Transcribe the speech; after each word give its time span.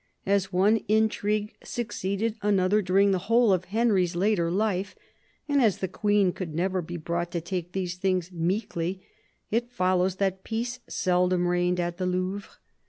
As 0.25 0.51
one 0.51 0.77
intrigue 0.87 1.53
succeeded 1.63 2.35
another 2.41 2.81
during 2.81 3.11
the 3.11 3.19
whole 3.29 3.53
of 3.53 3.65
Henry's 3.65 4.15
later 4.15 4.49
life, 4.49 4.95
and 5.47 5.61
as 5.61 5.77
the 5.77 5.87
Queen 5.87 6.31
could 6.31 6.55
never 6.55 6.81
be 6.81 6.97
brought 6.97 7.29
to 7.33 7.39
take 7.39 7.73
these 7.73 7.97
things 7.97 8.31
meekly, 8.31 9.05
it 9.51 9.69
follows 9.69 10.15
that 10.15 10.43
peace 10.43 10.79
seldom 10.89 11.45
reigned 11.47 11.79
at 11.79 11.97
the 11.97 12.07
Louvre. 12.07 12.49